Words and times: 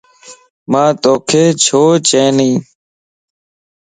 مان 0.71 0.89
توک 1.01 1.29
ڇو 1.65 1.83
چين 2.07 2.37
يَ 2.49 2.51